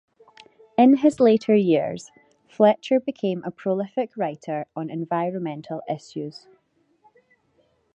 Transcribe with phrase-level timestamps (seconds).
[0.79, 2.09] In his later years,
[2.49, 6.47] Fletcher became a prolific writer on environmental issues.